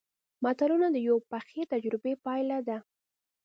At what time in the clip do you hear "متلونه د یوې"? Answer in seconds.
0.43-1.21